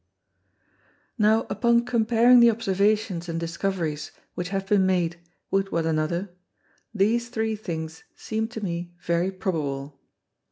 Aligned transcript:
Now 1.19 1.45
upon 1.47 1.85
comparing 1.85 2.39
the 2.39 2.49
Observations 2.49 3.29
and 3.29 3.39
Discoveries 3.39 4.09
which 4.33 4.49
have 4.49 4.65
been 4.65 4.87
made 4.87 5.19
with 5.51 5.71
one 5.71 5.85
another, 5.85 6.31
these 6.91 7.29
three 7.29 7.55
things 7.55 8.03
seem 8.15 8.47
to 8.47 8.61
me 8.63 8.93
very 8.99 9.29
probable. 9.31 9.99